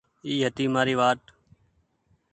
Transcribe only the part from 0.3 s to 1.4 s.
هيتي مآري وآت۔